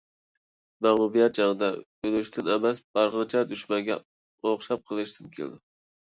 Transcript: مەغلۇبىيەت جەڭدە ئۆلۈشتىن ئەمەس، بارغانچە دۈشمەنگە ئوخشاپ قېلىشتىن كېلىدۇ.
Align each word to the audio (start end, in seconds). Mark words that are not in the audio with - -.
مەغلۇبىيەت 0.83 1.33
جەڭدە 1.39 1.67
ئۆلۈشتىن 2.07 2.49
ئەمەس، 2.53 2.79
بارغانچە 2.99 3.43
دۈشمەنگە 3.51 3.97
ئوخشاپ 4.49 4.89
قېلىشتىن 4.89 5.29
كېلىدۇ. 5.37 5.61